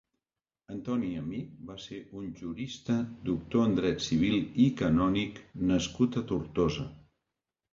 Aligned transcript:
Antoni 0.75 1.09
Amic 1.17 1.51
va 1.71 1.75
ser 1.83 1.99
un 2.21 2.31
«Jurista; 2.39 2.95
doctor 3.29 3.67
en 3.67 3.77
dret 3.81 4.01
civil 4.09 4.39
i 4.65 4.67
canònic» 4.81 5.41
nascut 5.73 6.19
a 6.23 6.25
Tortosa. 6.33 6.89